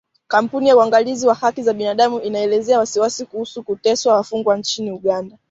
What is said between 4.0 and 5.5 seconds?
wafungwa nchini Uganda.